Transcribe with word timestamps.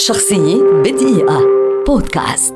شخصية 0.00 0.62
بدقيقة. 0.84 1.40
بودكاست. 1.86 2.54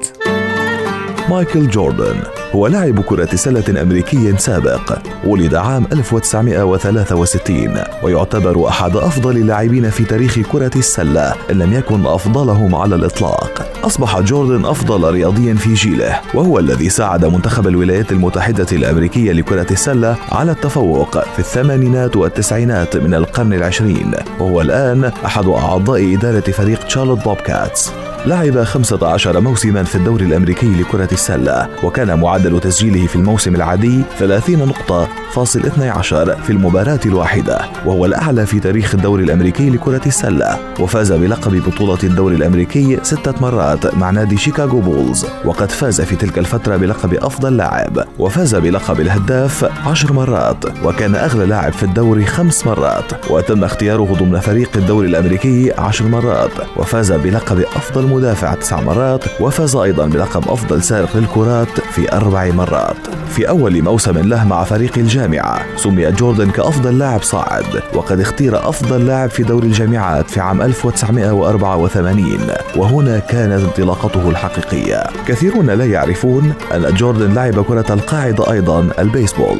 مايكل 1.30 1.68
جوردن 1.68 2.16
هو 2.52 2.66
لاعب 2.66 3.00
كرة 3.00 3.36
سلة 3.36 3.82
أمريكي 3.82 4.36
سابق. 4.36 4.98
ولد 5.26 5.54
عام 5.54 5.86
1963 5.92 7.78
ويعتبر 8.02 8.68
أحد 8.68 8.96
أفضل 8.96 9.36
اللاعبين 9.36 9.90
في 9.90 10.04
تاريخ 10.04 10.38
كرة 10.52 10.70
السلة 10.76 11.34
إن 11.50 11.58
لم 11.58 11.72
يكن 11.72 12.06
أفضلهم 12.06 12.74
على 12.74 12.94
الإطلاق. 12.94 13.63
أصبح 13.86 14.20
جوردن 14.20 14.64
أفضل 14.64 15.10
رياضي 15.10 15.54
في 15.54 15.74
جيله 15.74 16.20
وهو 16.34 16.58
الذي 16.58 16.88
ساعد 16.88 17.24
منتخب 17.24 17.68
الولايات 17.68 18.12
المتحدة 18.12 18.66
الأمريكية 18.72 19.32
لكرة 19.32 19.66
السلة 19.70 20.16
على 20.32 20.52
التفوق 20.52 21.18
في 21.18 21.38
الثمانينات 21.38 22.16
والتسعينات 22.16 22.96
من 22.96 23.14
القرن 23.14 23.52
العشرين 23.52 24.14
وهو 24.40 24.60
الآن 24.60 25.04
أحد 25.04 25.46
أعضاء 25.46 26.14
إدارة 26.14 26.40
فريق 26.40 26.84
تشارلوت 26.84 27.24
بوبكاتس 27.24 27.92
لعب 28.26 28.62
15 28.64 29.40
موسما 29.40 29.82
في 29.82 29.94
الدوري 29.94 30.24
الأمريكي 30.24 30.66
لكرة 30.66 31.08
السلة 31.12 31.68
وكان 31.82 32.20
معدل 32.20 32.60
تسجيله 32.60 33.06
في 33.06 33.16
الموسم 33.16 33.54
العادي 33.54 34.02
30 34.18 34.58
نقطة 34.58 35.08
فاصل 35.32 35.60
12 35.60 36.36
في 36.42 36.50
المباراة 36.50 37.00
الواحدة 37.06 37.58
وهو 37.86 38.06
الأعلى 38.06 38.46
في 38.46 38.60
تاريخ 38.60 38.94
الدوري 38.94 39.24
الأمريكي 39.24 39.70
لكرة 39.70 40.00
السلة 40.06 40.58
وفاز 40.80 41.12
بلقب 41.12 41.62
بطولة 41.66 41.98
الدوري 42.04 42.36
الأمريكي 42.36 42.98
ستة 43.02 43.34
مرات 43.40 43.94
مع 43.94 44.10
نادي 44.10 44.36
شيكاغو 44.36 44.80
بولز 44.80 45.26
وقد 45.44 45.70
فاز 45.70 46.00
في 46.00 46.16
تلك 46.16 46.38
الفترة 46.38 46.76
بلقب 46.76 47.14
أفضل 47.14 47.56
لاعب 47.56 48.04
وفاز 48.18 48.54
بلقب 48.54 49.00
الهداف 49.00 49.64
عشر 49.86 50.12
مرات 50.12 50.64
وكان 50.84 51.14
أغلى 51.14 51.46
لاعب 51.46 51.72
في 51.72 51.82
الدوري 51.82 52.26
خمس 52.26 52.66
مرات 52.66 53.30
وتم 53.30 53.64
اختياره 53.64 54.16
ضمن 54.20 54.40
فريق 54.40 54.70
الدوري 54.76 55.08
الأمريكي 55.08 55.72
عشر 55.78 56.04
مرات 56.08 56.50
وفاز 56.76 57.12
بلقب 57.12 57.60
أفضل 57.60 58.13
مدافع 58.14 58.54
تسع 58.54 58.80
مرات 58.80 59.24
وفاز 59.40 59.76
أيضا 59.76 60.06
بلقب 60.06 60.48
أفضل 60.48 60.82
سارق 60.82 61.16
للكرات 61.16 61.80
في 61.80 62.12
أربع 62.12 62.50
مرات. 62.50 62.96
في 63.28 63.48
أول 63.48 63.82
موسم 63.82 64.18
له 64.18 64.44
مع 64.44 64.64
فريق 64.64 64.98
الجامعة 64.98 65.76
سمي 65.76 66.10
جوردن 66.10 66.50
كأفضل 66.50 66.98
لاعب 66.98 67.22
صاعد 67.22 67.82
وقد 67.94 68.20
اختير 68.20 68.68
أفضل 68.68 69.06
لاعب 69.06 69.30
في 69.30 69.42
دوري 69.42 69.66
الجامعات 69.66 70.30
في 70.30 70.40
عام 70.40 70.62
1984 70.62 72.38
وهنا 72.76 73.18
كانت 73.18 73.64
انطلاقته 73.64 74.30
الحقيقية. 74.30 75.04
كثيرون 75.26 75.70
لا 75.70 75.84
يعرفون 75.84 76.52
أن 76.74 76.94
جوردن 76.94 77.34
لعب 77.34 77.64
كرة 77.64 77.92
القاعدة 77.92 78.52
أيضا 78.52 78.88
البيسبول. 78.98 79.58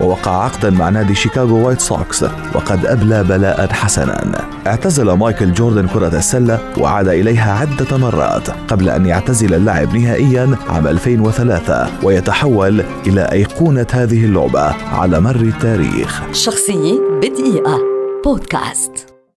ووقع 0.00 0.44
عقدا 0.44 0.70
مع 0.70 0.88
نادي 0.88 1.14
شيكاغو 1.14 1.66
وايت 1.66 1.80
سوكس 1.80 2.22
وقد 2.54 2.86
أبلى 2.86 3.24
بلاء 3.24 3.72
حسنا. 3.72 4.46
اعتزل 4.66 5.12
مايكل 5.12 5.52
جوردن 5.52 5.86
كرة 5.86 6.16
السلة 6.16 6.58
وعاد 6.78 7.08
إليها 7.08 7.52
عدة 7.52 7.96
مرات 7.96 8.50
قبل 8.50 8.88
أن 8.88 9.06
يعتزل 9.06 9.54
اللعب 9.54 9.96
نهائيا 9.96 10.56
عام 10.68 10.86
2003 10.86 11.86
ويتحول 12.02 12.82
إلى 13.06 13.22
أيقونة 13.32 13.86
هذه 13.92 14.24
اللعبة 14.24 14.74
على 14.92 15.20
مر 15.20 15.36
التاريخ. 15.36 16.22
شخصية 16.32 17.00
بدقيقة. 17.22 17.78
بودكاست. 18.24 19.15